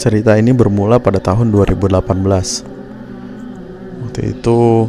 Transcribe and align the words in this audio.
Cerita 0.00 0.32
ini 0.32 0.56
bermula 0.56 0.96
pada 0.96 1.20
tahun 1.20 1.52
2018. 1.52 2.00
Waktu 4.00 4.20
itu 4.32 4.88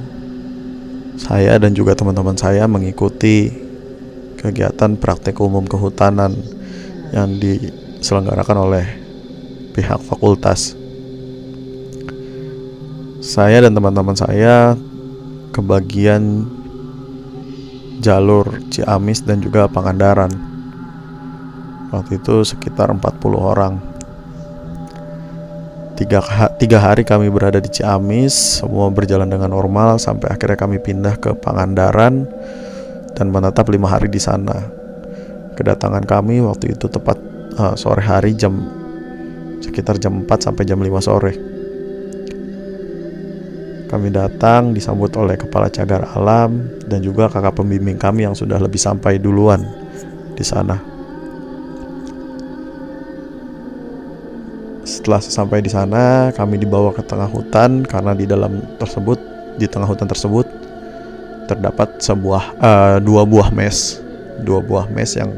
saya 1.20 1.60
dan 1.60 1.76
juga 1.76 2.00
teman-teman 2.00 2.40
saya 2.40 2.64
mengikuti 2.64 3.52
kegiatan 4.40 4.96
praktek 4.96 5.36
umum 5.44 5.68
kehutanan 5.68 6.32
yang 7.12 7.28
diselenggarakan 7.44 8.58
oleh 8.64 8.88
pihak 9.76 10.00
fakultas. 10.00 10.80
Saya 13.20 13.68
dan 13.68 13.76
teman-teman 13.76 14.16
saya 14.16 14.80
kebagian 15.52 16.48
jalur 18.00 18.48
Ciamis 18.72 19.28
dan 19.28 19.44
juga 19.44 19.68
Pangandaran. 19.68 20.32
Waktu 21.92 22.16
itu 22.16 22.48
sekitar 22.48 22.88
40 22.96 23.04
orang 23.36 23.91
tiga, 26.02 26.26
tiga 26.58 26.82
hari 26.82 27.06
kami 27.06 27.30
berada 27.30 27.62
di 27.62 27.70
Ciamis 27.70 28.58
semua 28.66 28.90
berjalan 28.90 29.30
dengan 29.30 29.54
normal 29.54 30.02
sampai 30.02 30.34
akhirnya 30.34 30.58
kami 30.58 30.82
pindah 30.82 31.22
ke 31.22 31.38
Pangandaran 31.38 32.26
dan 33.14 33.30
menetap 33.30 33.70
lima 33.70 33.86
hari 33.86 34.10
di 34.10 34.18
sana. 34.18 34.66
Kedatangan 35.54 36.02
kami 36.10 36.42
waktu 36.42 36.74
itu 36.74 36.90
tepat 36.90 37.22
uh, 37.62 37.78
sore 37.78 38.02
hari 38.02 38.34
jam 38.34 38.66
sekitar 39.62 40.02
jam 40.02 40.26
4 40.26 40.26
sampai 40.42 40.64
jam 40.66 40.82
5 40.82 40.90
sore. 41.06 41.34
Kami 43.86 44.08
datang 44.10 44.74
disambut 44.74 45.14
oleh 45.20 45.38
kepala 45.38 45.70
cagar 45.70 46.18
alam 46.18 46.66
dan 46.88 47.06
juga 47.06 47.30
kakak 47.30 47.62
pembimbing 47.62 48.00
kami 48.00 48.26
yang 48.26 48.34
sudah 48.34 48.58
lebih 48.58 48.80
sampai 48.80 49.22
duluan 49.22 49.62
di 50.34 50.42
sana 50.48 50.91
Setelah 55.02 55.18
sampai 55.18 55.66
di 55.66 55.72
sana, 55.74 56.30
kami 56.30 56.62
dibawa 56.62 56.94
ke 56.94 57.02
tengah 57.02 57.26
hutan 57.26 57.82
karena 57.82 58.14
di 58.14 58.30
dalam 58.30 58.62
tersebut, 58.78 59.18
di 59.58 59.66
tengah 59.66 59.90
hutan 59.90 60.06
tersebut 60.06 60.46
terdapat 61.50 61.98
sebuah 61.98 62.44
uh, 62.62 62.98
dua 63.02 63.26
buah 63.26 63.50
mes, 63.50 63.98
dua 64.46 64.62
buah 64.62 64.86
mes 64.94 65.10
yang 65.18 65.34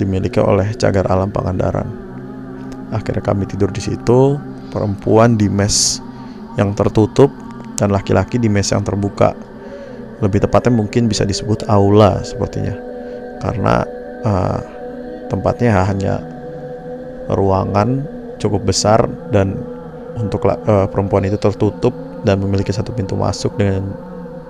dimiliki 0.00 0.40
oleh 0.40 0.72
cagar 0.72 1.04
alam 1.12 1.28
Pangandaran. 1.28 1.84
Akhirnya 2.96 3.20
kami 3.20 3.44
tidur 3.44 3.68
di 3.68 3.84
situ, 3.84 4.40
perempuan 4.72 5.36
di 5.36 5.52
mes 5.52 6.00
yang 6.56 6.72
tertutup 6.72 7.28
dan 7.76 7.92
laki-laki 7.92 8.40
di 8.40 8.48
mes 8.48 8.72
yang 8.72 8.80
terbuka. 8.80 9.36
Lebih 10.24 10.48
tepatnya 10.48 10.72
mungkin 10.80 11.12
bisa 11.12 11.28
disebut 11.28 11.68
aula 11.68 12.24
sepertinya, 12.24 12.72
karena 13.44 13.84
uh, 14.24 14.64
tempatnya 15.28 15.84
hanya 15.84 16.24
ruangan 17.28 18.16
cukup 18.40 18.72
besar 18.72 19.04
dan 19.30 19.60
untuk 20.16 20.42
uh, 20.48 20.88
perempuan 20.88 21.28
itu 21.28 21.36
tertutup 21.36 21.92
dan 22.24 22.40
memiliki 22.40 22.72
satu 22.72 22.90
pintu 22.90 23.14
masuk 23.14 23.54
dengan 23.60 23.92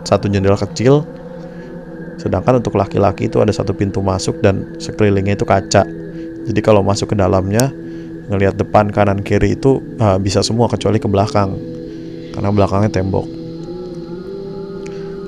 satu 0.06 0.30
jendela 0.30 0.56
kecil. 0.56 1.04
Sedangkan 2.20 2.60
untuk 2.60 2.76
laki-laki 2.76 3.32
itu 3.32 3.40
ada 3.40 3.52
satu 3.52 3.72
pintu 3.72 4.04
masuk 4.04 4.40
dan 4.44 4.76
sekelilingnya 4.76 5.36
itu 5.40 5.46
kaca. 5.48 5.84
Jadi 6.46 6.60
kalau 6.60 6.84
masuk 6.84 7.12
ke 7.12 7.16
dalamnya 7.16 7.72
ngelihat 8.30 8.56
depan 8.56 8.92
kanan 8.92 9.24
kiri 9.24 9.56
itu 9.56 9.80
uh, 9.98 10.16
bisa 10.20 10.44
semua 10.44 10.68
kecuali 10.68 11.00
ke 11.00 11.08
belakang. 11.08 11.56
Karena 12.30 12.48
belakangnya 12.52 12.92
tembok. 12.92 13.26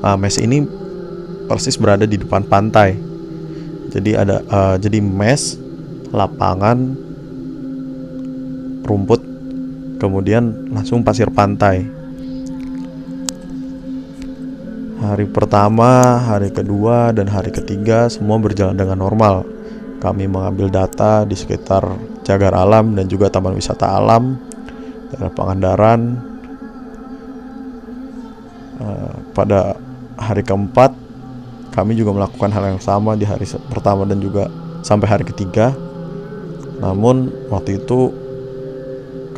Uh, 0.03 0.17
mes 0.19 0.37
ini 0.39 0.67
persis 1.47 1.79
berada 1.81 2.05
di 2.05 2.21
depan 2.21 2.45
pantai. 2.45 2.97
Jadi 3.93 4.17
ada 4.17 4.41
uh, 4.49 4.77
jadi 4.81 5.01
mes 5.01 5.57
lapangan 6.13 6.97
rumput 8.83 9.23
kemudian 10.03 10.75
langsung 10.75 11.07
pasir 11.07 11.31
pantai. 11.31 11.87
Hari 15.03 15.27
pertama 15.31 16.19
hari 16.23 16.55
kedua 16.55 17.11
dan 17.11 17.27
hari 17.27 17.51
ketiga 17.51 18.07
semua 18.07 18.39
berjalan 18.39 18.79
dengan 18.79 19.03
normal. 19.03 19.43
Kami 19.99 20.27
mengambil 20.27 20.71
data 20.71 21.23
di 21.23 21.39
sekitar 21.39 21.87
cagar 22.27 22.55
alam 22.55 22.95
dan 22.99 23.07
juga 23.07 23.31
taman 23.31 23.55
wisata 23.55 23.87
alam 23.99 24.39
daerah 25.11 25.31
Pangandaran. 25.31 26.01
Uh, 28.83 29.15
pada 29.31 29.79
hari 30.19 30.43
keempat 30.43 30.91
kami 31.71 31.95
juga 31.95 32.13
melakukan 32.15 32.51
hal 32.51 32.75
yang 32.75 32.83
sama 32.83 33.15
di 33.15 33.23
hari 33.23 33.47
pertama 33.71 34.03
dan 34.07 34.19
juga 34.19 34.51
sampai 34.83 35.07
hari 35.07 35.25
ketiga. 35.27 35.71
Namun 36.83 37.31
waktu 37.51 37.79
itu 37.79 38.22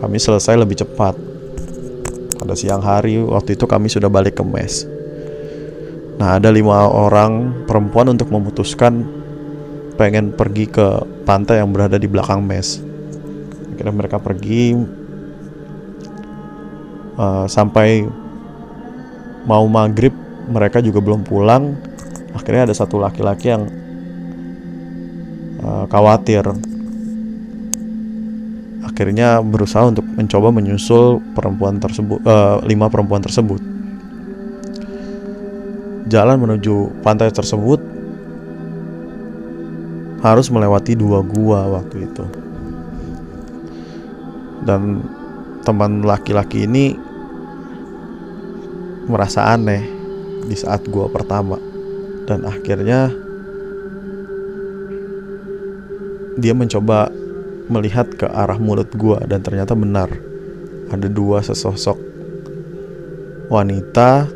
kami 0.05 0.21
selesai 0.21 0.61
lebih 0.61 0.85
cepat. 0.85 1.17
Pada 2.37 2.53
siang 2.53 2.85
hari 2.85 3.17
waktu 3.25 3.57
itu 3.57 3.65
kami 3.65 3.89
sudah 3.89 4.13
balik 4.13 4.37
ke 4.37 4.45
mes. 4.45 4.85
Nah 6.21 6.37
ada 6.37 6.53
lima 6.53 6.85
orang 6.93 7.65
perempuan 7.65 8.13
untuk 8.13 8.29
memutuskan 8.29 9.01
pengen 9.97 10.37
pergi 10.37 10.69
ke 10.69 10.87
pantai 11.25 11.65
yang 11.65 11.73
berada 11.73 11.97
di 11.97 12.05
belakang 12.05 12.45
mes. 12.45 12.85
Akhirnya 13.73 13.97
mereka 13.97 14.21
pergi 14.21 14.77
uh, 17.17 17.49
sampai 17.49 18.05
mau 19.49 19.65
maghrib 19.65 20.13
mereka 20.53 20.85
juga 20.85 21.01
belum 21.01 21.25
pulang. 21.25 21.81
Akhirnya 22.37 22.69
ada 22.69 22.77
satu 22.77 23.01
laki-laki 23.01 23.57
yang 23.57 23.65
uh, 25.65 25.89
khawatir 25.89 26.74
akhirnya 28.95 29.43
berusaha 29.43 29.91
untuk 29.91 30.07
mencoba 30.07 30.55
menyusul 30.55 31.19
perempuan 31.35 31.83
tersebut 31.83 32.23
uh, 32.23 32.63
lima 32.63 32.87
perempuan 32.87 33.19
tersebut. 33.19 33.59
Jalan 36.07 36.39
menuju 36.39 37.03
pantai 37.03 37.35
tersebut 37.35 37.83
harus 40.23 40.47
melewati 40.47 40.95
dua 40.95 41.27
gua 41.27 41.75
waktu 41.75 42.07
itu. 42.07 42.25
Dan 44.63 45.03
teman 45.67 46.07
laki-laki 46.07 46.63
ini 46.63 46.95
merasa 49.11 49.59
aneh 49.59 49.83
di 50.47 50.55
saat 50.55 50.87
gua 50.87 51.11
pertama. 51.11 51.59
Dan 52.31 52.47
akhirnya 52.47 53.11
dia 56.39 56.55
mencoba 56.55 57.11
melihat 57.69 58.11
ke 58.13 58.29
arah 58.29 58.61
mulut 58.61 58.93
gua 58.97 59.23
dan 59.25 59.41
ternyata 59.41 59.73
benar 59.73 60.13
ada 60.93 61.09
dua 61.09 61.41
sesosok 61.41 61.97
wanita 63.49 64.29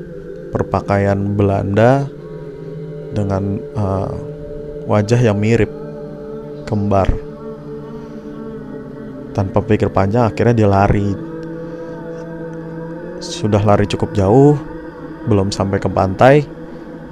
berpakaian 0.53 1.17
Belanda 1.37 2.09
dengan 3.13 3.61
uh, 3.77 4.13
wajah 4.89 5.21
yang 5.21 5.37
mirip 5.37 5.69
kembar. 6.69 7.09
Tanpa 9.33 9.63
pikir 9.63 9.93
panjang 9.93 10.27
akhirnya 10.29 10.65
dia 10.65 10.69
lari. 10.69 11.09
Sudah 13.23 13.63
lari 13.63 13.87
cukup 13.87 14.13
jauh 14.17 14.59
belum 15.29 15.53
sampai 15.53 15.77
ke 15.83 15.91
pantai 15.93 16.41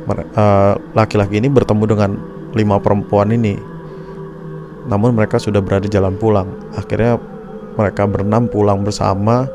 eh, 0.08 0.74
laki-laki 0.96 1.36
uh, 1.36 1.40
ini 1.42 1.48
bertemu 1.52 1.84
dengan 1.84 2.10
lima 2.56 2.80
perempuan 2.80 3.34
ini 3.34 3.58
namun 4.86 5.14
mereka 5.14 5.38
sudah 5.42 5.58
berada 5.62 5.86
jalan 5.90 6.14
pulang. 6.18 6.46
Akhirnya 6.74 7.18
mereka 7.76 8.06
berenam 8.06 8.46
pulang 8.46 8.82
bersama. 8.86 9.50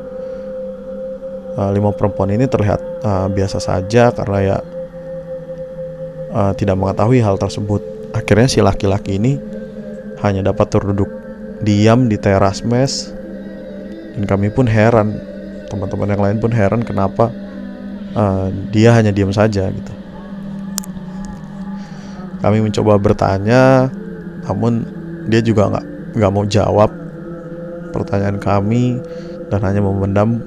Uh, 1.52 1.68
lima 1.68 1.92
perempuan 1.92 2.32
ini 2.32 2.48
terlihat 2.48 2.80
uh, 3.04 3.28
biasa 3.28 3.60
saja 3.60 4.08
karena 4.08 4.38
ya 4.40 4.56
uh, 6.32 6.52
tidak 6.56 6.80
mengetahui 6.80 7.20
hal 7.20 7.36
tersebut. 7.36 7.84
Akhirnya 8.16 8.48
si 8.48 8.64
laki-laki 8.64 9.20
ini 9.20 9.36
hanya 10.24 10.48
dapat 10.48 10.72
terduduk 10.72 11.12
diam 11.60 12.08
di 12.08 12.16
teras 12.16 12.64
mes 12.64 13.12
dan 14.16 14.24
kami 14.24 14.48
pun 14.48 14.64
heran 14.64 15.18
teman-teman 15.68 16.08
yang 16.12 16.22
lain 16.22 16.38
pun 16.40 16.52
heran 16.52 16.82
kenapa 16.84 17.32
uh, 18.16 18.48
dia 18.74 18.92
hanya 18.92 19.14
diam 19.14 19.32
saja 19.32 19.70
gitu 19.70 19.92
kami 22.42 22.58
mencoba 22.60 22.98
bertanya 22.98 23.88
namun 24.42 25.01
dia 25.26 25.40
juga 25.44 25.70
nggak 25.70 25.86
nggak 26.18 26.32
mau 26.32 26.44
jawab 26.46 26.90
pertanyaan 27.92 28.40
kami 28.40 28.98
dan 29.52 29.60
hanya 29.62 29.84
memendam 29.84 30.40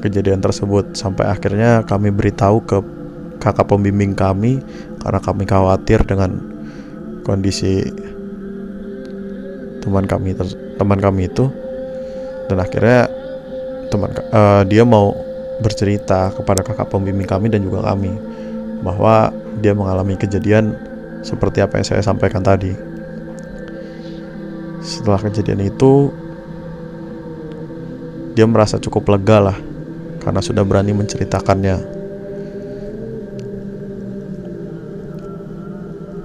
kejadian 0.00 0.40
tersebut. 0.40 0.96
Sampai 0.96 1.28
akhirnya 1.28 1.84
kami 1.84 2.10
beritahu 2.10 2.64
ke 2.64 2.78
kakak 3.38 3.68
pembimbing 3.68 4.16
kami 4.16 4.62
karena 5.02 5.20
kami 5.20 5.44
khawatir 5.44 6.02
dengan 6.06 6.40
kondisi 7.22 7.86
teman 9.84 10.08
kami 10.08 10.34
teman 10.80 10.98
kami 10.98 11.28
itu. 11.30 11.46
Dan 12.50 12.58
akhirnya 12.58 13.06
teman 13.92 14.10
uh, 14.32 14.64
dia 14.66 14.82
mau 14.82 15.14
bercerita 15.62 16.34
kepada 16.34 16.66
kakak 16.66 16.90
pembimbing 16.90 17.28
kami 17.28 17.52
dan 17.52 17.62
juga 17.62 17.86
kami 17.92 18.10
bahwa 18.82 19.30
dia 19.62 19.76
mengalami 19.76 20.18
kejadian 20.18 20.74
seperti 21.22 21.62
apa 21.62 21.78
yang 21.78 21.86
saya 21.86 22.02
sampaikan 22.02 22.42
tadi 22.42 22.74
setelah 24.82 25.22
kejadian 25.22 25.62
itu 25.62 26.10
dia 28.34 28.44
merasa 28.50 28.82
cukup 28.82 29.14
lega 29.14 29.38
lah 29.38 29.58
karena 30.18 30.42
sudah 30.42 30.66
berani 30.66 30.90
menceritakannya. 30.94 32.02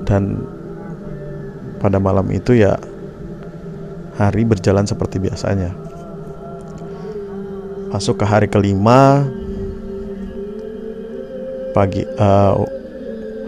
Dan 0.07 0.39
pada 1.83 1.99
malam 1.99 2.31
itu 2.31 2.55
ya 2.55 2.79
hari 4.17 4.47
berjalan 4.47 4.87
seperti 4.87 5.19
biasanya. 5.21 5.75
Masuk 7.91 8.21
ke 8.21 8.25
hari 8.25 8.47
kelima 8.47 9.27
pagi 11.75 12.07
uh, 12.17 12.55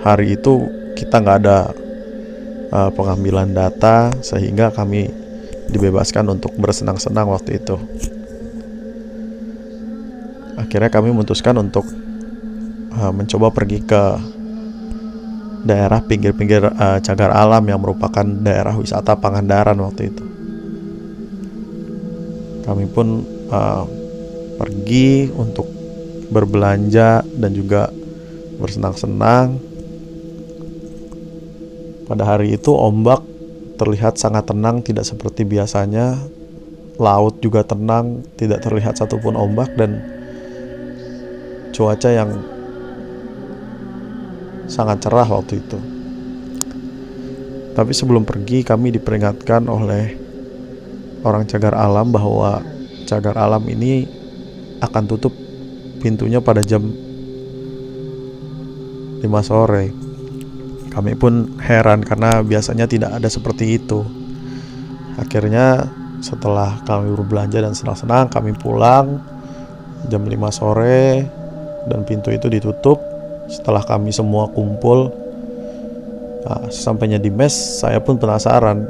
hari 0.04 0.36
itu 0.36 0.68
kita 1.00 1.24
nggak 1.24 1.38
ada 1.42 1.72
uh, 2.70 2.90
pengambilan 2.94 3.54
data 3.54 4.14
sehingga 4.22 4.74
kami 4.74 5.10
dibebaskan 5.70 6.26
untuk 6.30 6.54
bersenang-senang 6.58 7.30
waktu 7.30 7.62
itu 7.62 7.78
akhirnya 10.60 10.92
kami 10.92 11.10
memutuskan 11.16 11.56
untuk 11.58 11.88
uh, 12.94 13.14
mencoba 13.16 13.50
pergi 13.50 13.80
ke 13.82 14.04
daerah 15.64 16.00
pinggir-pinggir 16.04 16.68
uh, 16.68 17.00
cagar 17.04 17.32
alam 17.36 17.64
yang 17.68 17.80
merupakan 17.80 18.24
daerah 18.24 18.76
wisata 18.76 19.16
Pangandaran 19.20 19.76
waktu 19.84 20.12
itu. 20.12 20.24
Kami 22.64 22.86
pun 22.92 23.26
uh, 23.50 23.84
pergi 24.60 25.32
untuk 25.34 25.68
berbelanja 26.30 27.26
dan 27.26 27.52
juga 27.52 27.90
bersenang-senang. 28.60 29.58
Pada 32.10 32.26
hari 32.26 32.58
itu 32.58 32.74
ombak 32.74 33.22
terlihat 33.78 34.18
sangat 34.18 34.50
tenang, 34.50 34.82
tidak 34.82 35.06
seperti 35.06 35.46
biasanya. 35.46 36.18
Laut 36.98 37.38
juga 37.40 37.62
tenang, 37.62 38.26
tidak 38.34 38.66
terlihat 38.66 38.98
satupun 38.98 39.38
ombak 39.38 39.70
dan 39.78 40.02
cuaca 41.70 42.10
yang 42.10 42.42
sangat 44.66 45.06
cerah 45.06 45.30
waktu 45.30 45.62
itu. 45.62 45.78
Tapi 47.78 47.94
sebelum 47.94 48.26
pergi 48.26 48.66
kami 48.66 48.90
diperingatkan 48.92 49.70
oleh 49.70 50.18
orang 51.24 51.46
cagar 51.46 51.78
alam 51.78 52.12
bahwa 52.12 52.60
cagar 53.08 53.38
alam 53.38 53.64
ini 53.70 54.08
akan 54.82 55.08
tutup 55.08 55.32
pintunya 56.04 56.44
pada 56.44 56.60
jam 56.66 56.84
5 56.84 59.24
sore. 59.46 60.09
Kami 60.90 61.14
pun 61.14 61.62
heran 61.62 62.02
karena 62.02 62.42
biasanya 62.42 62.90
tidak 62.90 63.22
ada 63.22 63.30
seperti 63.30 63.78
itu. 63.78 64.02
Akhirnya 65.22 65.86
setelah 66.20 66.82
kami 66.84 67.14
berbelanja 67.16 67.64
dan 67.64 67.72
senang-senang 67.78 68.28
kami 68.28 68.52
pulang 68.58 69.24
jam 70.12 70.26
5 70.26 70.36
sore 70.52 71.24
dan 71.88 72.04
pintu 72.04 72.34
itu 72.34 72.50
ditutup. 72.50 72.98
Setelah 73.50 73.82
kami 73.82 74.14
semua 74.14 74.46
kumpul 74.50 75.10
nah, 76.46 76.70
sampainya 76.70 77.18
di 77.22 77.30
mes 77.30 77.54
saya 77.54 78.02
pun 78.02 78.18
penasaran. 78.18 78.86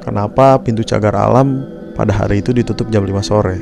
Kenapa 0.00 0.58
pintu 0.58 0.82
cagar 0.82 1.14
alam 1.14 1.62
pada 1.94 2.10
hari 2.24 2.42
itu 2.42 2.50
ditutup 2.50 2.90
jam 2.90 3.06
5 3.06 3.22
sore? 3.22 3.58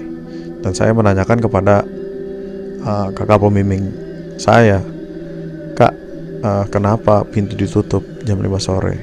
Dan 0.65 0.73
saya 0.75 0.91
menanyakan 0.97 1.39
kepada 1.39 1.85
uh, 2.83 3.09
kakak 3.15 3.39
pemimpin 3.39 3.95
saya 4.39 4.98
kak 5.79 5.95
uh, 6.43 6.67
kenapa 6.67 7.23
pintu 7.23 7.55
ditutup 7.55 8.03
jam 8.27 8.43
5 8.43 8.51
sore? 8.59 8.99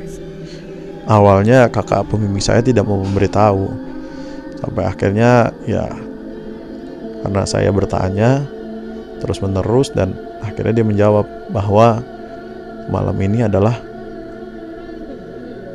Awalnya 1.08 1.72
kakak 1.72 2.12
pemimpin 2.12 2.44
saya 2.44 2.60
tidak 2.60 2.84
mau 2.84 3.00
memberitahu. 3.00 3.72
Sampai 4.60 4.84
akhirnya 4.84 5.56
ya 5.64 5.88
karena 7.24 7.44
saya 7.48 7.70
bertanya 7.72 8.44
terus 9.24 9.40
menerus 9.40 9.94
dan 9.96 10.18
akhirnya 10.44 10.82
dia 10.82 10.86
menjawab 10.86 11.26
bahwa 11.54 12.04
malam 12.92 13.16
ini 13.24 13.48
adalah 13.48 13.80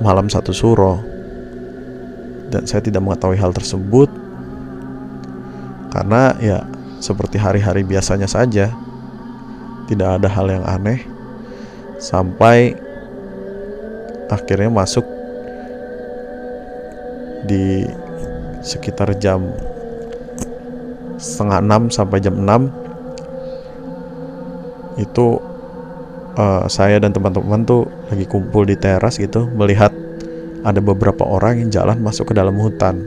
malam 0.04 0.28
satu 0.28 0.52
suro. 0.52 1.00
Dan 2.50 2.66
saya 2.66 2.82
tidak 2.82 3.06
mengetahui 3.06 3.38
hal 3.38 3.54
tersebut 3.54 4.10
karena 5.94 6.34
ya 6.42 6.66
seperti 6.98 7.38
hari-hari 7.38 7.86
biasanya 7.86 8.26
saja 8.26 8.74
tidak 9.90 10.22
ada 10.22 10.28
hal 10.30 10.46
yang 10.46 10.62
aneh 10.62 11.02
sampai 11.98 12.78
akhirnya 14.30 14.70
masuk 14.70 15.02
di 17.44 17.82
sekitar 18.62 19.10
jam 19.18 19.50
setengah 21.18 21.58
enam 21.60 21.82
sampai 21.90 22.22
jam 22.22 22.38
enam 22.38 22.70
itu 24.96 25.42
uh, 26.36 26.64
saya 26.70 27.00
dan 27.02 27.10
teman-teman 27.10 27.66
tuh 27.66 27.88
lagi 28.08 28.24
kumpul 28.28 28.68
di 28.68 28.76
teras 28.78 29.18
gitu 29.18 29.48
melihat 29.52 29.90
ada 30.60 30.80
beberapa 30.80 31.24
orang 31.24 31.64
yang 31.64 31.70
jalan 31.72 31.98
masuk 32.04 32.32
ke 32.32 32.34
dalam 32.36 32.52
hutan. 32.60 33.00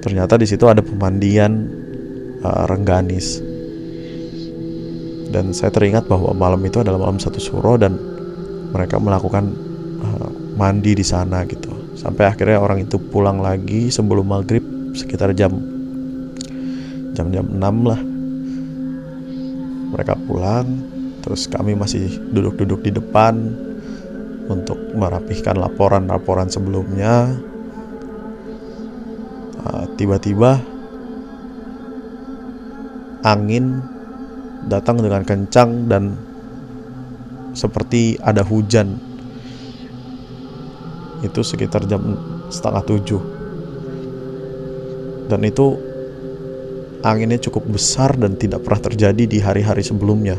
Ternyata 0.00 0.40
di 0.40 0.48
situ 0.48 0.64
ada 0.64 0.80
pemandian 0.80 1.68
uh, 2.40 2.64
Rengganis. 2.64 3.47
Dan 5.28 5.52
saya 5.52 5.68
teringat 5.68 6.08
bahwa 6.08 6.32
malam 6.32 6.60
itu 6.64 6.80
adalah 6.80 6.96
malam 7.00 7.20
satu 7.20 7.36
suro 7.36 7.76
dan 7.76 7.96
mereka 8.72 8.96
melakukan 8.96 9.52
uh, 10.00 10.30
mandi 10.56 10.96
di 10.96 11.04
sana 11.04 11.44
gitu. 11.44 11.72
Sampai 11.98 12.30
akhirnya 12.30 12.62
orang 12.62 12.84
itu 12.84 12.96
pulang 12.96 13.42
lagi 13.42 13.92
sebelum 13.92 14.24
maghrib 14.28 14.64
sekitar 14.96 15.36
jam 15.36 15.52
jam-jam 17.18 17.46
6 17.50 17.90
lah 17.90 18.00
mereka 19.90 20.14
pulang 20.14 20.66
terus 21.24 21.50
kami 21.50 21.74
masih 21.74 22.06
duduk-duduk 22.30 22.86
di 22.86 22.94
depan 22.94 23.34
untuk 24.48 24.78
merapihkan 24.94 25.58
laporan-laporan 25.58 26.46
sebelumnya 26.48 27.34
ah, 29.66 29.84
tiba-tiba 29.98 30.62
angin 33.26 33.82
datang 34.68 35.00
dengan 35.00 35.24
kencang 35.24 35.88
dan 35.88 36.14
seperti 37.56 38.20
ada 38.20 38.44
hujan 38.44 39.00
itu 41.24 41.40
sekitar 41.42 41.88
jam 41.90 42.14
setengah 42.52 42.84
tujuh 42.86 43.22
dan 45.28 45.40
itu 45.44 45.88
anginnya 47.04 47.38
cukup 47.38 47.68
besar 47.68 48.16
dan 48.16 48.34
tidak 48.34 48.64
pernah 48.64 48.82
terjadi 48.90 49.24
di 49.28 49.38
hari-hari 49.38 49.84
sebelumnya. 49.84 50.34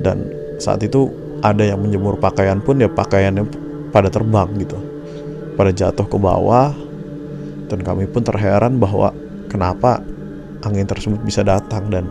Dan 0.00 0.30
saat 0.56 0.80
itu 0.86 1.10
ada 1.44 1.66
yang 1.66 1.82
menjemur 1.82 2.16
pakaian 2.16 2.62
pun 2.62 2.80
ya 2.80 2.88
pakaiannya 2.88 3.44
pada 3.92 4.08
terbang 4.08 4.48
gitu. 4.62 4.78
Pada 5.58 5.74
jatuh 5.74 6.06
ke 6.06 6.16
bawah 6.16 6.72
dan 7.68 7.84
kami 7.84 8.08
pun 8.08 8.24
terheran 8.24 8.80
bahwa 8.80 9.12
kenapa 9.50 10.00
angin 10.64 10.88
tersebut 10.88 11.20
bisa 11.20 11.44
datang 11.44 11.90
dan 11.92 12.08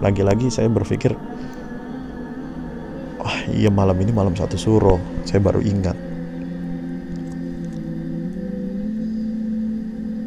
lagi-lagi 0.00 0.52
saya 0.52 0.68
berpikir 0.68 1.16
wah 3.16 3.26
oh, 3.26 3.36
iya 3.50 3.72
malam 3.72 3.96
ini 3.98 4.12
malam 4.12 4.36
satu 4.36 4.54
suro 4.54 5.00
saya 5.24 5.40
baru 5.42 5.60
ingat. 5.64 5.96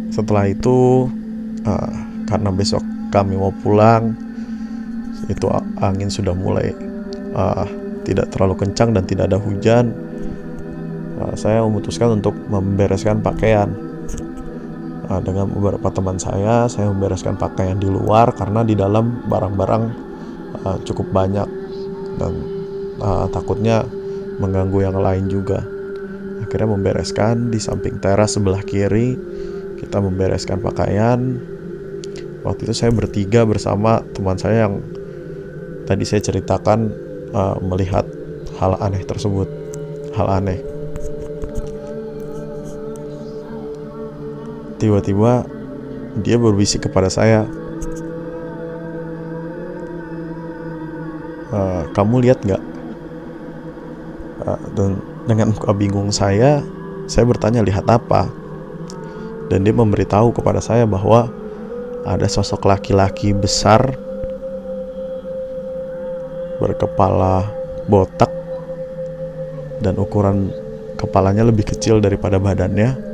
Setelah 0.09 0.51
itu 0.51 1.07
uh, 1.63 1.91
karena 2.27 2.49
besok 2.51 2.83
kami 3.09 3.39
mau 3.39 3.55
pulang 3.63 4.13
itu 5.29 5.47
angin 5.79 6.09
sudah 6.09 6.33
mulai 6.33 6.73
uh, 7.33 7.65
tidak 8.05 8.31
terlalu 8.33 8.65
kencang 8.65 8.93
dan 8.93 9.03
tidak 9.05 9.29
ada 9.29 9.37
hujan 9.37 9.93
uh, 11.21 11.33
saya 11.37 11.61
memutuskan 11.65 12.21
untuk 12.21 12.33
membereskan 12.47 13.21
pakaian 13.21 13.88
uh, 15.09 15.21
dengan 15.25 15.49
beberapa 15.49 15.89
teman 15.89 16.21
saya 16.21 16.69
saya 16.69 16.87
membereskan 16.93 17.35
pakaian 17.35 17.75
di 17.81 17.89
luar 17.89 18.31
karena 18.37 18.61
di 18.61 18.77
dalam 18.77 19.25
barang-barang 19.25 19.83
uh, 20.63 20.77
cukup 20.85 21.09
banyak. 21.09 21.49
Dan 22.15 22.33
uh, 23.01 23.25
takutnya 23.33 23.83
mengganggu 24.39 24.79
yang 24.85 24.97
lain 25.01 25.25
juga. 25.27 25.65
Akhirnya 26.39 26.71
membereskan 26.71 27.51
di 27.51 27.59
samping 27.59 27.99
teras 27.99 28.37
sebelah 28.37 28.63
kiri 28.63 29.17
kita 29.81 29.99
membereskan 29.99 30.61
pakaian. 30.61 31.39
Waktu 32.43 32.69
itu 32.69 32.73
saya 32.73 32.91
bertiga 32.95 33.43
bersama 33.43 33.99
teman 34.15 34.39
saya 34.39 34.67
yang 34.69 34.79
tadi 35.83 36.07
saya 36.07 36.23
ceritakan 36.23 36.91
uh, 37.35 37.59
melihat 37.59 38.07
hal 38.59 38.79
aneh 38.79 39.03
tersebut. 39.03 39.47
Hal 40.15 40.27
aneh 40.43 40.68
tiba-tiba 44.79 45.43
dia 46.23 46.39
berbisik 46.39 46.87
kepada 46.89 47.11
saya 47.11 47.45
uh, 51.53 51.83
kamu 51.93 52.25
lihat 52.25 52.39
nggak? 52.41 52.63
Uh, 54.47 54.59
dan 54.73 54.89
dengan 55.27 55.51
muka 55.53 55.75
bingung 55.75 56.09
saya 56.09 56.63
saya 57.05 57.27
bertanya 57.27 57.61
lihat 57.61 57.85
apa? 57.91 58.31
Dan 59.49 59.65
dia 59.65 59.73
memberitahu 59.73 60.29
kepada 60.31 60.61
saya 60.61 60.85
bahwa 60.85 61.27
ada 62.05 62.29
sosok 62.29 62.69
laki-laki 62.69 63.33
besar 63.33 63.97
berkepala 66.61 67.49
botak 67.89 68.29
dan 69.79 69.97
ukuran 69.97 70.53
kepalanya 70.99 71.47
lebih 71.47 71.65
kecil 71.65 72.03
daripada 72.03 72.37
badannya 72.37 73.08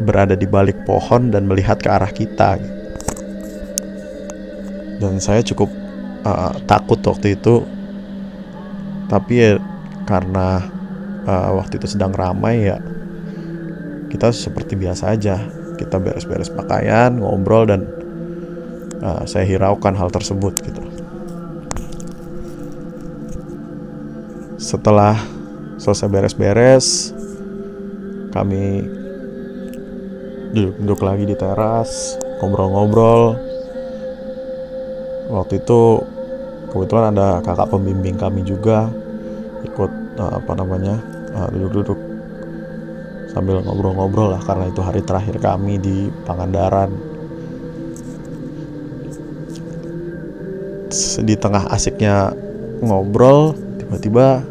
berada 0.00 0.32
di 0.32 0.48
balik 0.48 0.88
pohon 0.88 1.28
dan 1.28 1.44
melihat 1.44 1.76
ke 1.76 1.88
arah 1.92 2.10
kita. 2.10 2.56
Dan 5.00 5.20
saya 5.20 5.44
cukup 5.44 5.68
uh, 6.24 6.56
takut 6.64 7.00
waktu 7.04 7.36
itu. 7.36 7.64
Tapi 9.08 9.32
ya 9.36 9.52
karena 10.08 10.64
uh, 11.28 11.60
waktu 11.60 11.82
itu 11.82 11.98
sedang 11.98 12.14
ramai 12.14 12.70
ya 12.70 12.78
kita 14.10 14.34
seperti 14.34 14.74
biasa 14.74 15.14
aja. 15.14 15.38
Kita 15.78 15.96
beres-beres 15.96 16.52
pakaian 16.52 17.16
ngobrol 17.16 17.64
dan 17.64 17.88
uh, 19.00 19.24
saya 19.24 19.48
hiraukan 19.48 19.96
hal 19.96 20.12
tersebut 20.12 20.52
gitu. 20.60 20.82
Setelah 24.60 25.16
selesai 25.80 26.06
beres-beres 26.12 27.16
kami 28.30 28.84
duduk-duduk 30.50 31.00
lagi 31.06 31.24
di 31.30 31.36
teras 31.38 32.18
ngobrol-ngobrol. 32.42 33.38
Waktu 35.30 35.62
itu 35.62 36.02
kebetulan 36.74 37.14
ada 37.14 37.38
kakak 37.38 37.70
pembimbing 37.70 38.18
kami 38.18 38.42
juga 38.42 38.90
ikut 39.62 39.90
uh, 40.18 40.42
apa 40.42 40.52
namanya 40.58 40.98
uh, 41.38 41.48
duduk-duduk. 41.54 41.98
Sambil 43.30 43.62
ngobrol-ngobrol 43.62 44.34
lah 44.34 44.42
karena 44.42 44.66
itu 44.66 44.82
hari 44.82 45.06
terakhir 45.06 45.38
kami 45.38 45.78
di 45.78 46.10
Pangandaran. 46.26 46.90
Di 51.22 51.34
tengah 51.38 51.70
asiknya 51.70 52.34
ngobrol 52.82 53.54
tiba-tiba 53.78 54.42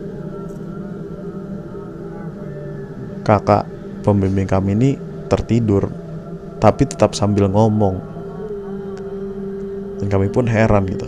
kakak 3.28 3.68
pembimbing 4.08 4.48
kami 4.48 4.80
ini 4.80 5.09
tertidur 5.30 5.88
tapi 6.60 6.84
tetap 6.84 7.16
sambil 7.16 7.48
ngomong. 7.48 7.96
Dan 10.00 10.08
kami 10.12 10.28
pun 10.32 10.48
heran 10.48 10.88
gitu. 10.88 11.08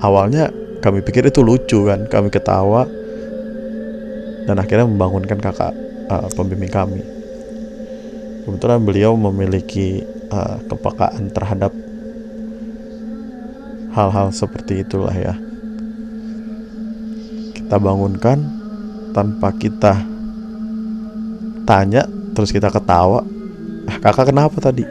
Awalnya 0.00 0.52
kami 0.80 1.00
pikir 1.00 1.28
itu 1.28 1.40
lucu 1.40 1.88
kan 1.88 2.04
kami 2.08 2.28
ketawa 2.28 2.84
dan 4.46 4.56
akhirnya 4.60 4.86
membangunkan 4.86 5.40
kakak 5.40 5.72
uh, 6.08 6.28
pembimbing 6.32 6.72
kami. 6.72 7.02
Kebetulan 8.46 8.80
beliau 8.84 9.18
memiliki 9.18 10.06
uh, 10.30 10.62
kepekaan 10.70 11.32
terhadap 11.34 11.72
hal-hal 13.96 14.28
seperti 14.30 14.84
itulah 14.84 15.16
ya. 15.16 15.34
Kita 17.56 17.82
bangunkan 17.82 18.38
tanpa 19.10 19.50
kita 19.56 20.04
tanya 21.66 22.06
terus 22.36 22.54
kita 22.54 22.70
ketawa 22.70 23.26
ah, 23.86 23.96
kakak 24.02 24.34
kenapa 24.34 24.56
tadi? 24.58 24.84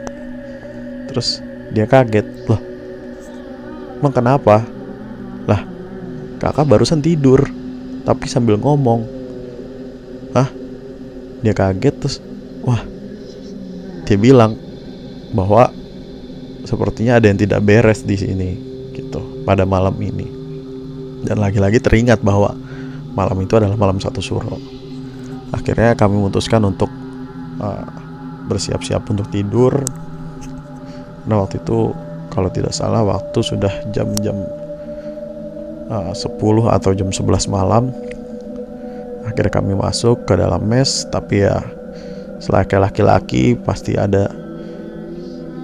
Terus 1.08 1.40
dia 1.72 1.84
kaget. 1.84 2.26
Loh 2.48 2.76
emang 4.00 4.12
kenapa? 4.12 4.62
Lah 5.48 5.62
kakak 6.38 6.68
barusan 6.68 7.00
tidur 7.00 7.42
tapi 8.06 8.28
sambil 8.30 8.60
ngomong. 8.60 9.02
Hah? 10.36 10.48
Dia 11.40 11.56
kaget 11.56 11.94
terus 11.96 12.16
Wah. 12.66 12.82
Dia 14.06 14.18
bilang 14.18 14.54
Bahwa 15.34 15.70
Sepertinya 16.66 17.18
ada 17.18 17.30
yang 17.30 17.38
tidak 17.38 17.62
beres 17.62 18.02
di 18.02 18.18
sini 18.18 18.50
Gitu 18.94 19.42
Pada 19.46 19.66
malam 19.66 19.94
ini. 20.02 20.26
Dan 21.26 21.42
lagi-lagi 21.42 21.80
teringat 21.82 22.22
bahwa 22.22 22.54
Malam 23.16 23.40
itu 23.40 23.56
adalah 23.56 23.80
malam 23.80 23.96
satu 23.96 24.20
suro. 24.20 24.60
Akhirnya 25.48 25.96
kami 25.96 26.20
memutuskan 26.20 26.60
untuk 26.68 26.92
uh, 27.64 27.88
bersiap-siap 28.46 29.02
untuk 29.10 29.28
tidur. 29.28 29.74
Nah 31.26 31.42
waktu 31.42 31.58
itu 31.58 31.90
kalau 32.30 32.48
tidak 32.50 32.72
salah 32.72 33.02
waktu 33.02 33.38
sudah 33.42 33.72
jam-jam 33.90 34.36
uh, 35.90 36.14
10 36.14 36.38
atau 36.70 36.90
jam 36.94 37.08
11 37.10 37.50
malam. 37.50 37.90
Akhirnya 39.26 39.52
kami 39.58 39.74
masuk 39.74 40.22
ke 40.22 40.38
dalam 40.38 40.62
mes 40.62 41.02
tapi 41.10 41.42
ya 41.42 41.58
selain 42.38 42.68
laki-laki 42.78 43.58
pasti 43.58 43.98
ada 43.98 44.30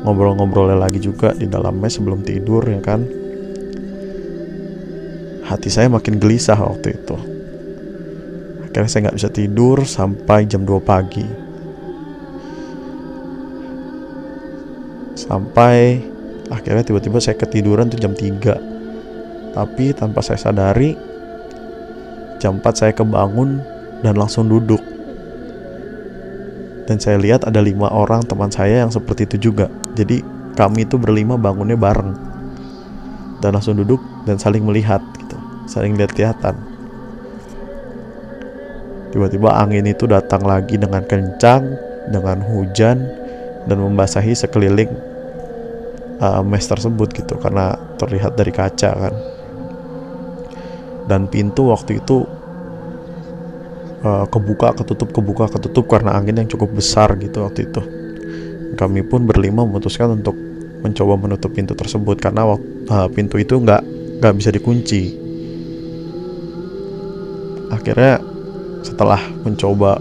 ngobrol-ngobrolnya 0.03 0.83
lagi 0.83 0.99
juga 0.99 1.31
di 1.31 1.47
dalam 1.47 1.79
mes 1.79 1.95
sebelum 1.95 2.27
tidur 2.27 2.67
ya 2.67 2.83
kan? 2.83 3.07
Hati 5.47 5.69
saya 5.69 5.87
makin 5.93 6.17
gelisah 6.17 6.59
waktu 6.59 6.97
itu. 6.97 7.17
Akhirnya 8.67 8.89
saya 8.89 9.01
nggak 9.07 9.19
bisa 9.21 9.29
tidur 9.31 9.85
sampai 9.85 10.49
jam 10.49 10.65
2 10.65 10.81
pagi 10.81 11.42
sampai 15.33 16.05
akhirnya 16.53 16.85
tiba-tiba 16.85 17.17
saya 17.17 17.41
ketiduran 17.41 17.89
tuh 17.89 17.97
jam 17.97 18.13
3 18.13 19.57
tapi 19.57 19.97
tanpa 19.97 20.21
saya 20.21 20.37
sadari 20.37 20.93
jam 22.37 22.61
4 22.61 22.69
saya 22.77 22.93
kebangun 22.93 23.63
dan 24.03 24.19
langsung 24.19 24.51
duduk. 24.51 24.83
Dan 26.83 26.99
saya 26.99 27.15
lihat 27.15 27.47
ada 27.47 27.63
lima 27.63 27.87
orang 27.87 28.27
teman 28.27 28.51
saya 28.51 28.83
yang 28.83 28.91
seperti 28.91 29.31
itu 29.31 29.49
juga. 29.49 29.71
Jadi 29.95 30.19
kami 30.59 30.83
itu 30.83 30.99
berlima 30.99 31.39
bangunnya 31.39 31.79
bareng. 31.79 32.11
Dan 33.39 33.55
langsung 33.55 33.79
duduk 33.79 34.03
dan 34.27 34.43
saling 34.43 34.67
melihat 34.67 34.99
gitu. 35.23 35.39
Saling 35.71 35.95
lihat 35.95 36.11
kelihatan 36.11 36.59
Tiba-tiba 39.15 39.55
angin 39.55 39.87
itu 39.87 40.09
datang 40.11 40.43
lagi 40.43 40.81
dengan 40.81 41.05
kencang, 41.05 41.63
dengan 42.11 42.41
hujan, 42.43 43.07
dan 43.69 43.77
membasahi 43.79 44.33
sekeliling 44.33 45.12
uh, 46.23 46.43
mes 46.47 46.63
tersebut 46.63 47.11
gitu 47.11 47.35
karena 47.43 47.75
terlihat 47.99 48.39
dari 48.39 48.55
kaca 48.55 48.91
kan. 48.95 49.15
Dan 51.11 51.27
pintu 51.27 51.75
waktu 51.75 51.99
itu 51.99 52.23
uh, 54.07 54.25
kebuka 54.31 54.79
ketutup 54.79 55.11
kebuka 55.11 55.51
ketutup 55.51 55.91
karena 55.91 56.15
angin 56.15 56.39
yang 56.39 56.49
cukup 56.49 56.71
besar 56.79 57.19
gitu 57.19 57.43
waktu 57.43 57.67
itu. 57.67 57.83
Kami 58.79 59.03
pun 59.05 59.27
berlima 59.27 59.67
memutuskan 59.67 60.23
untuk 60.23 60.39
mencoba 60.83 61.15
menutup 61.19 61.51
pintu 61.53 61.75
tersebut 61.75 62.19
karena 62.19 62.47
uh, 62.55 63.09
pintu 63.11 63.37
itu 63.43 63.59
nggak 63.59 63.83
nggak 64.23 64.35
bisa 64.39 64.51
dikunci. 64.55 65.19
Akhirnya 67.75 68.23
setelah 68.83 69.21
mencoba 69.43 69.99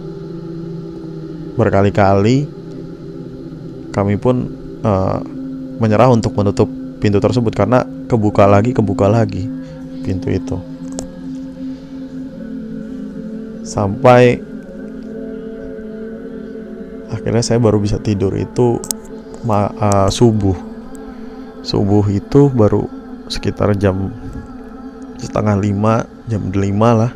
berkali-kali 1.55 2.47
kami 3.91 4.15
pun 4.15 4.47
uh, 4.81 5.19
menyerah 5.81 6.13
untuk 6.13 6.37
menutup 6.37 6.69
pintu 7.01 7.17
tersebut 7.17 7.49
karena 7.57 7.81
kebuka 8.05 8.45
lagi 8.45 8.77
kebuka 8.77 9.09
lagi 9.09 9.49
pintu 10.05 10.29
itu. 10.29 10.57
Sampai 13.65 14.37
akhirnya 17.09 17.41
saya 17.41 17.57
baru 17.57 17.81
bisa 17.81 17.97
tidur 17.97 18.37
itu 18.37 18.77
ma 19.41 19.73
uh, 19.73 20.09
subuh. 20.13 20.57
Subuh 21.65 22.05
itu 22.13 22.53
baru 22.53 22.85
sekitar 23.25 23.73
jam 23.77 24.13
setengah 25.17 25.57
lima 25.57 26.05
jam 26.29 26.53
lima 26.53 26.89
lah. 26.93 27.11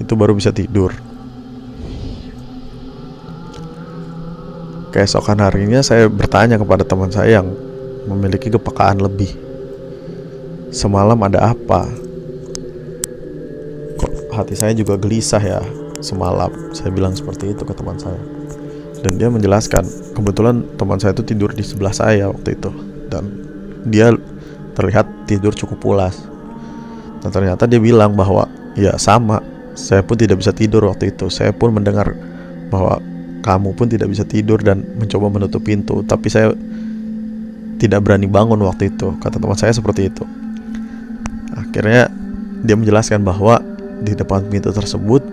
Itu 0.00 0.16
baru 0.16 0.32
bisa 0.32 0.48
tidur. 0.48 1.09
Keesokan 4.90 5.38
harinya 5.38 5.80
saya 5.86 6.10
bertanya 6.10 6.58
kepada 6.58 6.82
teman 6.82 7.10
saya 7.14 7.42
yang 7.42 7.48
memiliki 8.10 8.50
kepekaan 8.50 8.98
lebih. 8.98 9.30
Semalam 10.74 11.18
ada 11.22 11.54
apa? 11.54 11.86
Hati 14.30 14.54
saya 14.54 14.74
juga 14.74 14.98
gelisah 14.98 15.42
ya 15.42 15.60
semalam. 16.02 16.50
Saya 16.74 16.90
bilang 16.90 17.14
seperti 17.14 17.54
itu 17.54 17.62
ke 17.62 17.74
teman 17.74 17.98
saya. 17.98 18.18
Dan 19.00 19.16
dia 19.16 19.32
menjelaskan, 19.32 19.86
kebetulan 20.12 20.66
teman 20.76 21.00
saya 21.00 21.16
itu 21.16 21.24
tidur 21.24 21.50
di 21.54 21.64
sebelah 21.64 21.94
saya 21.94 22.28
waktu 22.28 22.58
itu. 22.58 22.70
Dan 23.08 23.24
dia 23.88 24.12
terlihat 24.76 25.06
tidur 25.24 25.54
cukup 25.54 25.78
pulas. 25.80 26.18
Dan 27.20 27.30
ternyata 27.32 27.64
dia 27.64 27.80
bilang 27.80 28.16
bahwa 28.16 28.48
ya 28.76 28.96
sama 28.96 29.40
saya 29.74 30.04
pun 30.04 30.18
tidak 30.18 30.40
bisa 30.40 30.52
tidur 30.52 30.84
waktu 30.88 31.14
itu. 31.14 31.32
Saya 31.32 31.54
pun 31.54 31.72
mendengar 31.72 32.12
bahwa 32.68 33.00
kamu 33.40 33.72
pun 33.72 33.88
tidak 33.88 34.12
bisa 34.12 34.24
tidur 34.24 34.60
dan 34.60 34.84
mencoba 34.96 35.32
menutup 35.32 35.64
pintu, 35.64 36.04
tapi 36.04 36.28
saya 36.28 36.52
tidak 37.80 38.04
berani 38.04 38.28
bangun 38.28 38.60
waktu 38.64 38.92
itu. 38.92 39.16
Kata 39.18 39.40
teman 39.40 39.56
saya 39.56 39.72
seperti 39.72 40.12
itu. 40.12 40.24
Akhirnya 41.56 42.12
dia 42.60 42.76
menjelaskan 42.76 43.24
bahwa 43.24 43.60
di 44.04 44.12
depan 44.12 44.44
pintu 44.48 44.72
tersebut 44.72 45.24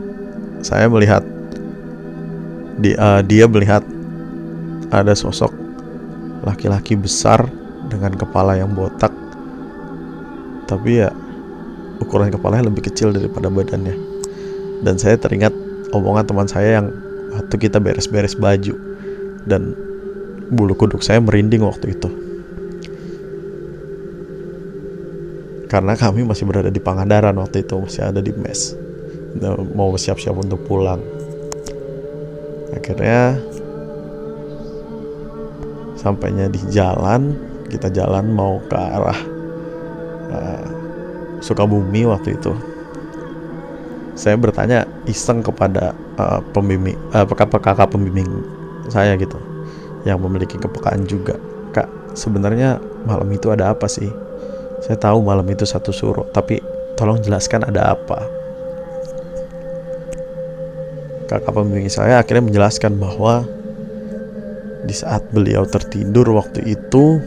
saya 0.64 0.88
melihat 0.88 1.24
di, 2.80 2.94
uh, 2.96 3.24
dia 3.24 3.48
melihat 3.48 3.84
ada 4.92 5.12
sosok 5.16 5.52
laki-laki 6.46 6.96
besar 6.96 7.44
dengan 7.88 8.16
kepala 8.16 8.56
yang 8.60 8.72
botak 8.72 9.12
tapi 10.68 11.02
ya 11.04 11.10
ukuran 12.04 12.30
kepalanya 12.30 12.70
lebih 12.70 12.92
kecil 12.92 13.16
daripada 13.16 13.48
badannya 13.48 13.96
dan 14.84 15.00
saya 15.00 15.16
teringat 15.18 15.56
omongan 15.96 16.28
teman 16.28 16.48
saya 16.48 16.84
yang 16.84 16.88
waktu 17.38 17.56
kita 17.56 17.78
beres-beres 17.78 18.34
baju. 18.34 18.74
Dan 19.48 19.78
bulu 20.52 20.74
kuduk 20.76 21.06
saya 21.06 21.22
merinding 21.22 21.64
waktu 21.64 21.94
itu. 21.94 22.10
Karena 25.68 26.00
kami 26.00 26.24
masih 26.24 26.48
berada 26.48 26.72
di 26.72 26.80
Pangandaran 26.80 27.36
waktu 27.38 27.68
itu 27.68 27.76
masih 27.78 28.08
ada 28.08 28.24
di 28.24 28.32
mes. 28.34 28.74
Mau 29.76 29.94
siap-siap 29.94 30.34
untuk 30.34 30.64
pulang. 30.64 31.04
Akhirnya 32.72 33.36
sampainya 36.00 36.48
di 36.48 36.62
jalan 36.72 37.36
kita 37.68 37.92
jalan 37.92 38.32
mau 38.32 38.64
ke 38.64 38.78
arah 38.80 39.20
uh, 40.32 40.66
Sukabumi 41.44 42.08
waktu 42.08 42.40
itu 42.40 42.54
saya 44.18 44.34
bertanya 44.34 44.90
iseng 45.06 45.46
kepada 45.46 45.94
uh, 46.18 46.42
pembimbing 46.52 46.98
uh, 47.14 47.24
kakak 47.30 47.86
pembimbing 47.94 48.26
saya 48.90 49.14
gitu 49.14 49.38
yang 50.10 50.18
memiliki 50.18 50.58
kepekaan 50.58 51.06
juga. 51.06 51.38
Kak 51.70 52.18
sebenarnya 52.18 52.82
malam 53.06 53.30
itu 53.30 53.54
ada 53.54 53.70
apa 53.70 53.86
sih? 53.86 54.10
Saya 54.82 54.98
tahu 54.98 55.22
malam 55.22 55.46
itu 55.46 55.70
satu 55.70 55.94
suro 55.94 56.26
tapi 56.34 56.58
tolong 56.98 57.22
jelaskan 57.22 57.70
ada 57.70 57.94
apa? 57.94 58.26
Kakak 61.30 61.54
pembimbing 61.54 61.94
saya 61.94 62.18
akhirnya 62.18 62.50
menjelaskan 62.50 62.98
bahwa 62.98 63.46
di 64.82 64.96
saat 64.98 65.30
beliau 65.30 65.62
tertidur 65.70 66.26
waktu 66.34 66.74
itu 66.74 67.22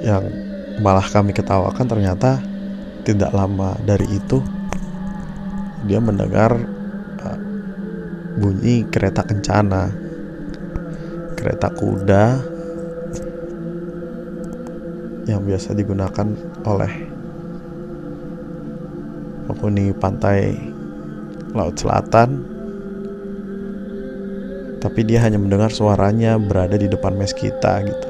yang 0.00 0.24
malah 0.80 1.04
kami 1.04 1.36
ketawakan 1.36 1.84
ternyata 1.84 2.53
tidak 3.04 3.30
lama 3.36 3.76
dari 3.84 4.08
itu 4.08 4.40
dia 5.84 6.00
mendengar 6.00 6.56
uh, 7.20 7.38
bunyi 8.40 8.88
kereta 8.88 9.22
kencana 9.22 9.92
kereta 11.36 11.68
kuda 11.68 12.24
yang 15.28 15.44
biasa 15.44 15.76
digunakan 15.76 16.28
oleh 16.64 16.92
penghuni 19.48 19.92
pantai 19.96 20.56
Laut 21.54 21.78
Selatan. 21.78 22.50
Tapi 24.82 25.00
dia 25.06 25.24
hanya 25.24 25.40
mendengar 25.40 25.72
suaranya 25.72 26.36
berada 26.36 26.76
di 26.76 26.90
depan 26.90 27.16
mes 27.16 27.32
kita 27.32 27.80
gitu. 27.88 28.08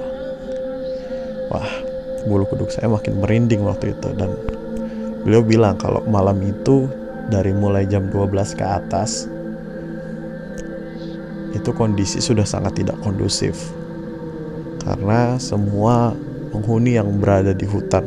Wah 1.55 1.71
bulu 2.25 2.49
kuduk 2.49 2.73
saya 2.73 2.89
makin 2.89 3.21
merinding 3.21 3.63
waktu 3.63 3.93
itu 3.93 4.09
dan 4.17 4.33
beliau 5.25 5.41
bilang 5.41 5.81
kalau 5.81 6.05
malam 6.05 6.37
itu 6.45 6.87
dari 7.33 7.57
mulai 7.57 7.89
jam 7.89 8.13
12 8.13 8.61
ke 8.61 8.65
atas 8.65 9.27
itu 11.55 11.71
kondisi 11.73 12.19
sudah 12.19 12.45
sangat 12.45 12.83
tidak 12.83 12.99
kondusif. 13.01 13.57
Karena 14.85 15.41
semua 15.41 16.13
penghuni 16.53 17.01
yang 17.01 17.09
berada 17.17 17.57
di 17.57 17.65
hutan 17.65 18.05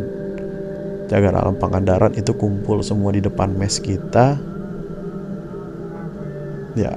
jaga 1.07 1.31
alam 1.31 1.55
Pangandaran 1.55 2.13
itu 2.13 2.35
kumpul 2.35 2.83
semua 2.83 3.15
di 3.15 3.23
depan 3.23 3.55
mes 3.55 3.79
kita. 3.79 4.37
Ya 6.77 6.93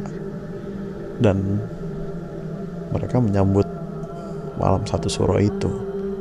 dan 1.23 1.63
mereka 2.93 3.23
menyambut 3.23 3.65
malam 4.61 4.85
satu 4.85 5.09
suro 5.09 5.41
itu. 5.41 5.71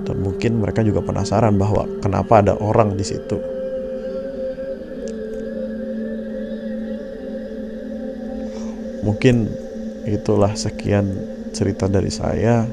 Dan 0.08 0.24
mungkin 0.24 0.64
mereka 0.64 0.80
juga 0.86 1.04
penasaran 1.04 1.60
bahwa 1.60 1.84
kenapa 2.00 2.40
ada 2.40 2.56
orang 2.56 2.96
di 2.96 3.04
situ 3.04 3.49
mungkin 9.04 9.50
itulah 10.08 10.56
sekian 10.56 11.10
cerita 11.52 11.86
dari 11.90 12.12
saya. 12.12 12.66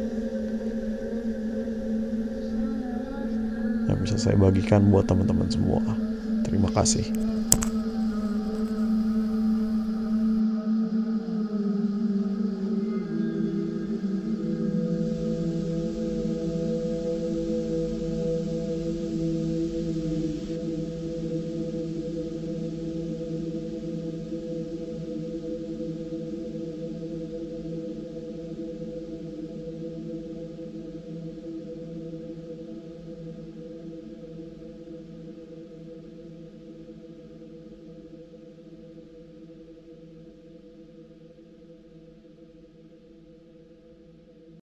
Yang 3.87 3.99
bisa 4.03 4.17
saya 4.19 4.37
bagikan 4.39 4.91
buat 4.91 5.07
teman-teman 5.07 5.49
semua. 5.51 5.83
Terima 6.47 6.71
kasih 6.71 7.26